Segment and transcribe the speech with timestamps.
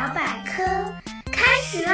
[0.00, 0.64] 小百科
[1.30, 1.92] 开始啦！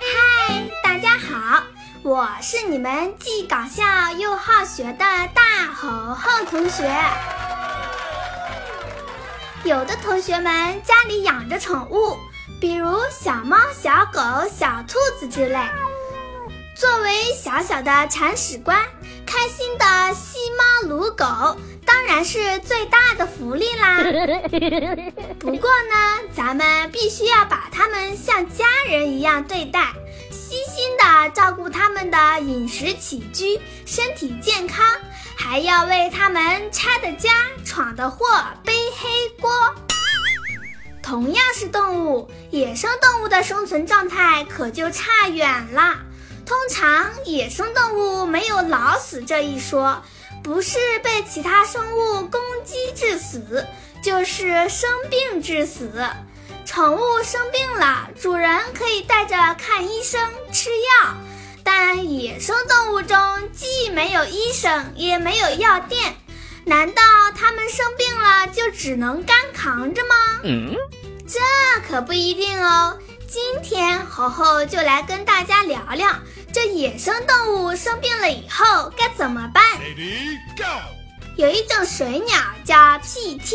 [0.00, 1.62] 嗨，大家好，
[2.02, 3.84] 我是你们既搞笑
[4.16, 5.04] 又好学的
[5.34, 6.90] 大猴猴同学。
[9.64, 12.16] 有的同学们家里养着宠物，
[12.58, 14.18] 比如小猫、小狗、
[14.48, 15.58] 小兔子之类。
[16.74, 18.82] 作为小小的铲屎官，
[19.26, 21.26] 开心的吸猫撸狗，
[21.92, 23.98] 当然是最大的福利啦。
[25.38, 29.92] 不过呢，咱们必须要把它们像家人一样对待，
[30.30, 34.86] 悉心的照顾它们的饮食起居、身体健康，
[35.36, 37.30] 还要为它们拆的家、
[37.62, 38.26] 闯的祸
[38.64, 39.50] 背黑锅。
[41.02, 45.98] 同样是动物，野生动物的生存状态可就差远了。
[46.46, 50.02] 通常，野生动物没有老死这一说，
[50.42, 53.66] 不是被其他生物攻击致死，
[54.02, 55.90] 就是生病致死。
[56.64, 60.20] 宠物生病了，主人可以带着看医生、
[60.52, 61.14] 吃药，
[61.62, 63.16] 但野生动物中
[63.52, 66.16] 既没有医生，也没有药店，
[66.64, 67.02] 难道
[67.36, 70.14] 它们生病了就只能干扛着吗？
[70.44, 70.74] 嗯，
[71.26, 71.38] 这
[71.88, 72.98] 可不一定哦。
[73.32, 76.06] 今天猴猴就来跟大家聊聊，
[76.52, 79.64] 这野生动物生病了以后该怎么办。
[81.36, 83.54] 有一种水鸟叫 PT，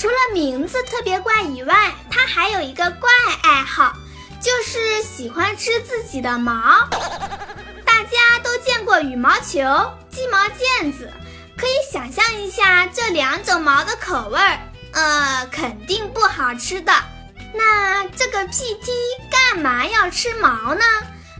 [0.00, 3.08] 除了名字特别怪以外，它还有一个怪
[3.44, 3.94] 爱好，
[4.40, 6.88] 就是喜欢吃自己的毛。
[7.86, 9.60] 大家都见过羽毛球、
[10.10, 10.38] 鸡毛
[10.80, 11.08] 毽子，
[11.56, 14.58] 可以想象一下这两种毛的口味儿，
[14.92, 16.92] 呃，肯定不好吃的。
[17.56, 18.90] 那这个 PT
[19.30, 20.84] 干嘛要吃毛呢？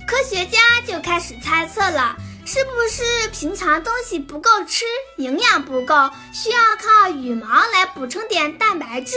[0.06, 2.14] 科学家就开始猜测了，
[2.46, 4.84] 是不是平常东西不够吃，
[5.16, 9.16] 营养不够，需要靠羽毛来补充点蛋白质，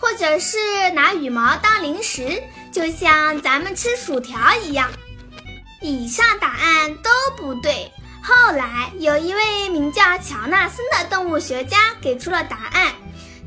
[0.00, 0.56] 或者是
[0.90, 4.90] 拿羽毛当零食，就像咱们吃薯条一样。
[5.80, 7.90] 以上答案都不对。
[8.22, 12.92] 后来有一位名叫乔纳森的动物学家给出了答案。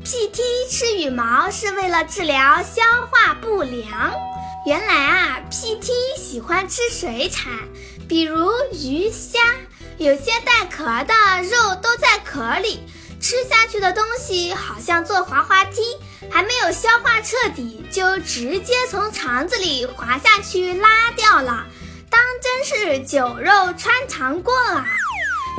[0.04, 4.12] PT 吃羽毛是为了治疗消化不良。
[4.66, 7.52] 原来啊，PT 喜欢吃水产，
[8.08, 9.38] 比如鱼虾，
[9.98, 11.14] 有些带壳的
[11.44, 12.80] 肉都在壳里，
[13.20, 15.80] 吃下去的东西好像坐滑滑梯，
[16.28, 21.64] 还没有消化彻底，就直接从肠子里滑下去拉掉了，
[22.10, 24.84] 当真是酒肉穿肠过啊！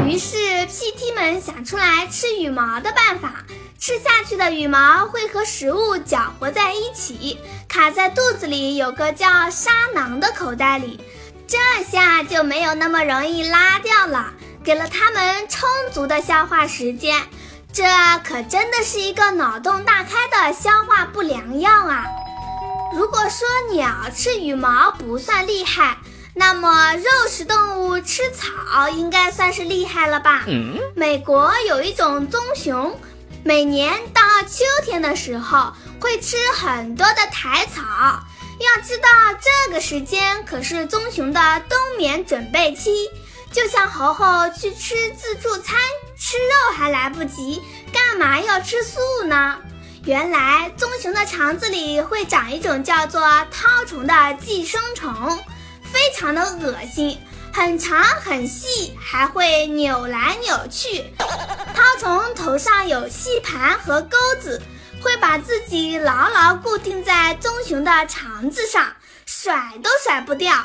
[0.06, 0.38] 于是
[0.68, 3.46] PT 们想出来吃羽毛的办法。
[3.80, 7.38] 吃下去的羽毛会和食物搅和在一起，
[7.68, 11.02] 卡在肚子里有个叫沙囊的口袋里，
[11.47, 14.31] 这下就没有那么容易拉掉了，
[14.64, 17.22] 给了它们充足的消化时间。
[17.74, 17.84] 这
[18.24, 22.06] 可真的是一个脑洞大开的消化不良药啊！
[22.96, 25.97] 如果说鸟吃羽毛不算厉害，
[26.36, 30.44] 那么肉食动物吃草应该算是厉害了吧？
[30.96, 33.00] 美国有一种棕熊。
[33.44, 37.82] 每年到秋天的时候，会吃很多的苔草。
[38.60, 39.10] 要知道，
[39.42, 43.10] 这个时间可是棕熊的冬眠准备期。
[43.52, 45.78] 就像猴猴去吃自助餐，
[46.18, 47.62] 吃肉还来不及，
[47.92, 49.60] 干嘛要吃素呢？
[50.06, 55.40] 原来，棕熊的肠子里会长一种叫做绦虫的寄生虫，
[55.94, 57.18] 非常的恶心。
[57.54, 61.06] 很长很细，还会扭来扭去。
[61.20, 64.59] 绦虫头上有吸盘和钩子，
[65.03, 68.92] 会把自己牢牢固定在棕熊的肠子上，
[69.28, 70.56] 甩都甩不掉。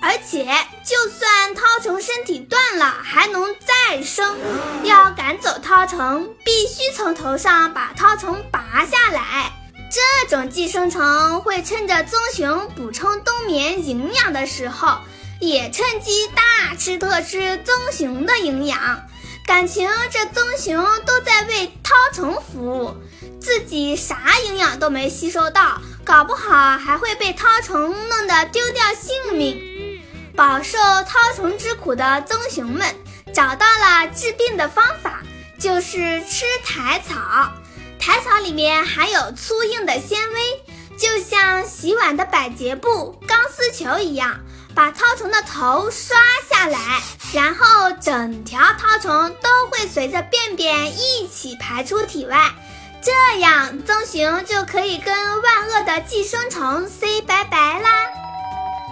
[0.00, 0.44] 而且，
[0.84, 4.38] 就算绦虫身体断了，还能再生。
[4.84, 9.52] 要赶走绦虫，必须从头上把绦虫拔下来。
[9.90, 14.98] 这种寄生虫会趁着棕熊补充冬眠营养的时候。
[15.38, 19.06] 也趁机大吃特吃棕熊的营养，
[19.46, 22.96] 感情这棕熊都在为绦虫服务，
[23.38, 27.78] 自己啥营养都没吸收到，搞不好还会被绦虫
[28.08, 30.00] 弄得丢掉性命。
[30.34, 32.86] 饱受绦虫之苦的棕熊们
[33.34, 35.22] 找到了治病的方法，
[35.58, 37.52] 就是吃苔草。
[37.98, 44.40] 苔草里面含有粗硬的纤维，就像洗碗的百洁布、钢丝球一样。
[44.74, 46.18] 把绦虫的头刷
[46.50, 47.00] 下来，
[47.32, 52.52] 然后整条绦虫都会随着便便一起排出体外，
[53.00, 57.88] 这样棕熊就可以跟万恶的寄生虫 say 拜拜啦。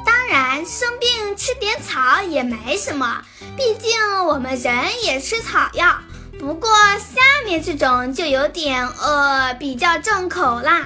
[0.06, 3.22] 当然，生病吃点草也没什么，
[3.54, 5.98] 毕竟我们人也吃草药，
[6.38, 10.84] 不过下面这种就有点呃比较重口啦。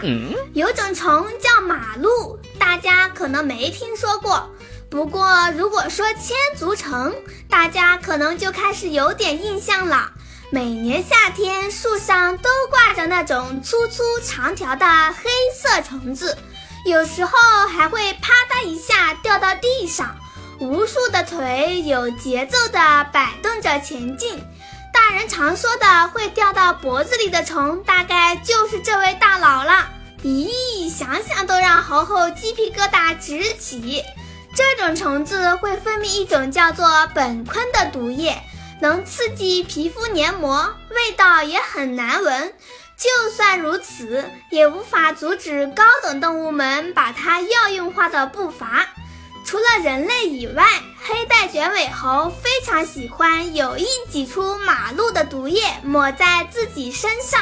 [0.52, 4.50] 有种虫叫马路，大家可能没听说过。
[4.90, 7.14] 不过如果说千足虫，
[7.48, 10.12] 大家可能就开始有点印象了。
[10.50, 16.38] 每年夏天，树上都挂着那种粗粗长条的黑色虫子，
[16.86, 17.32] 有时候
[17.68, 20.16] 还会啪嗒一下掉到地上，
[20.58, 24.42] 无数的腿有节奏地摆动着前进。
[24.98, 29.88] 大人常说的会掉到脖子里的虫，大概就是这位大佬了。
[30.24, 34.02] 咦，想想都让猴猴鸡皮疙瘩直起。
[34.56, 36.84] 这种虫子会分泌一种叫做
[37.14, 38.36] 苯醌的毒液。
[38.80, 42.52] 能刺激皮肤黏膜，味道也很难闻。
[42.96, 48.86] 就算如此，也无法阻止高等动物们把它药用化的步伐。
[49.48, 50.62] 除了人类以外，
[51.00, 57.40] 黑带卷尾猴非常喜欢有意挤出马路的毒液抹在自己身上。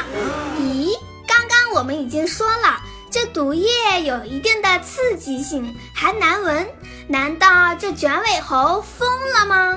[0.56, 2.80] 咦，刚刚我们已经说了，
[3.10, 3.66] 这毒液
[4.04, 6.68] 有一定的刺激性，还难闻。
[7.08, 9.76] 难道这卷尾猴疯了吗？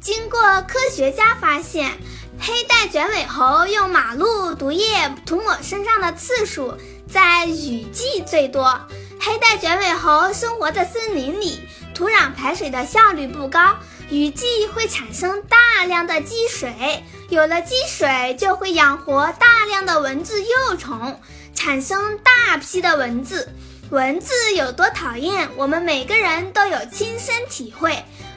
[0.00, 1.92] 经过科学家发现，
[2.40, 4.84] 黑带卷尾猴用马鹿毒液
[5.24, 6.74] 涂抹身上的次数
[7.08, 8.76] 在雨季最多。
[9.20, 11.60] 黑带卷尾猴生活在森林里，
[11.94, 13.76] 土壤排水的效率不高，
[14.10, 21.20] 雨季会产生大量的积水，有了积水就会养活大量的蚊子幼虫，
[21.54, 23.52] 产生大批的蚊子。
[23.90, 27.90] 蚊子有多讨厌，我们每个人都有亲身体会。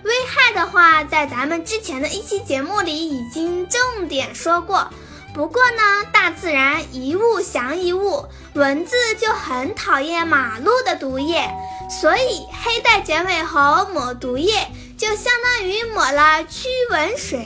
[0.04, 4.90] 危害的话，在咱们之前的一期节目里已经重点说过。
[5.34, 5.82] 不过呢，
[6.12, 11.50] 大自然一物降一物，蚊子就很讨厌马路的毒液，
[11.90, 14.68] 所以黑带卷尾猴抹毒液
[14.98, 17.40] 就相当于抹了驱蚊水。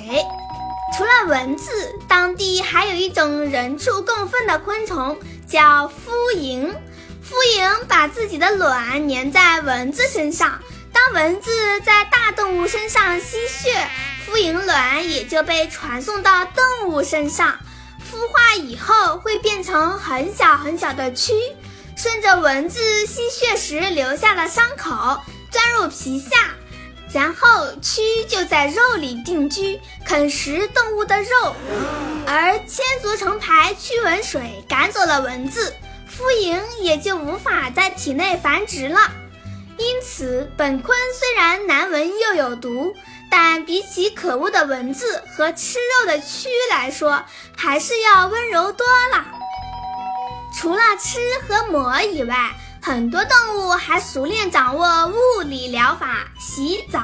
[0.97, 1.71] 除了蚊子，
[2.07, 5.17] 当地还有一种人畜共愤的昆虫，
[5.47, 6.73] 叫孵蝇。
[7.23, 10.59] 孵蝇把自己的卵粘在蚊子身上。
[10.93, 13.73] 当蚊子在大动物身上吸血，
[14.25, 17.57] 孵蝇卵也就被传送到动物身上，
[18.25, 21.33] 孵化以后会变成很小很小的蛆，
[21.95, 26.49] 顺着蚊子吸血时留下的伤口钻入皮下，
[27.13, 31.55] 然后蛆就在肉里定居，啃食动物的肉。
[32.25, 35.71] 而千足虫牌驱蚊水赶走了蚊子，
[36.09, 38.99] 孵蝇也就无法在体内繁殖了。
[39.77, 42.95] 因此，苯醌虽然难闻又有毒，
[43.29, 47.23] 但比起可恶的蚊子和吃肉的蛆来说，
[47.57, 49.25] 还是要温柔多了。
[50.57, 52.51] 除了吃和磨以外，
[52.81, 56.99] 很多动物还熟练掌握物理疗法——洗澡。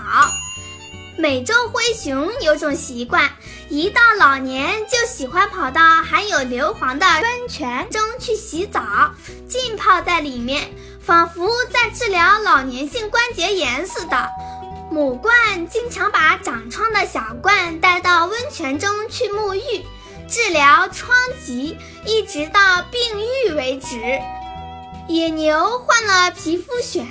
[1.18, 3.30] 美洲灰熊有种习惯，
[3.70, 9.12] 一到老年就喜欢跑到含有硫磺的温泉中去洗澡，
[9.50, 10.72] 浸泡在里面。
[11.04, 14.30] 仿佛在治疗老年性关节炎似的，
[14.92, 19.86] 母鹳经常把长疮的小鹳带到温泉中去沐浴，
[20.28, 23.00] 治疗疮疾，一直到病
[23.48, 23.96] 愈为止。
[25.08, 27.06] 野牛患了皮肤癣，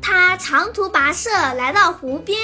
[0.00, 2.38] 它长途跋涉来到湖边，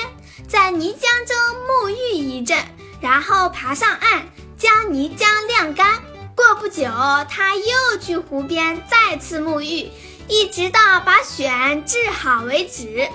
[0.48, 1.36] 在泥浆中
[1.68, 2.58] 沐浴一阵，
[3.00, 4.26] 然后爬上岸
[4.58, 6.02] 将泥浆晾干。
[6.34, 6.84] 过不久，
[7.30, 9.88] 它又去湖边再次沐浴。
[10.26, 13.08] 一直到把癣治好为止。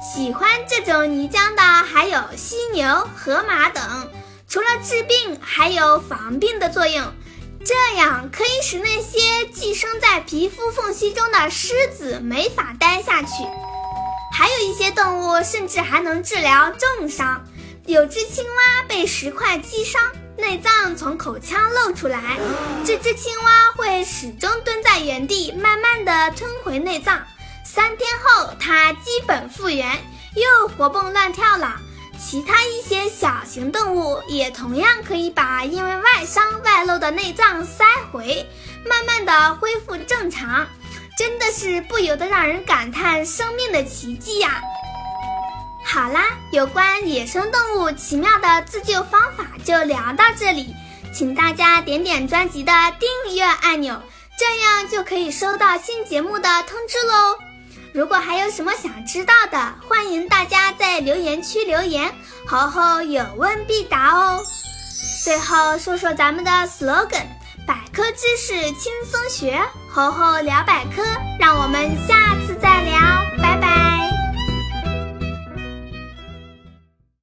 [0.00, 4.10] 喜欢这种泥浆的还有犀牛、河马等。
[4.48, 7.12] 除了治病，还有防病的作用。
[7.62, 13.28] 这样可以使那些寄生在皮肤缝隙中的虱子没法待下去。
[14.32, 17.44] 还有一些动物甚至还能治疗重伤。
[17.84, 20.00] 有只青蛙被石块击伤。
[20.38, 22.38] 内脏从口腔露出来，
[22.86, 27.20] 这只青蛙会始终蹲在原地，慢慢地吞回内脏。
[27.64, 29.86] 三天后，它基本复原，
[30.34, 31.76] 又活蹦乱跳了。
[32.18, 38.46] 其他一些小型动物也同样可以把因为外伤外露的内脏塞回，
[38.84, 40.66] 慢慢地恢复正常。
[41.16, 44.60] 真的是不由得让人感叹生命的奇迹呀！
[45.84, 50.74] 好啦，有关野生动物奇妙的自救方法就聊到这里，
[51.12, 54.00] 请大家点点专辑的订阅按钮，
[54.38, 57.49] 这样就可以收到新节目的通知喽。
[57.92, 62.08] 如果还有什么想知道的，欢迎大家在留言区留言，
[62.46, 64.40] 猴猴有问必答哦。
[65.24, 67.26] 最后说说咱们的 slogan：
[67.66, 69.60] 百科知识轻松学，
[69.92, 71.02] 猴猴聊百科，
[71.38, 72.49] 让我们下次。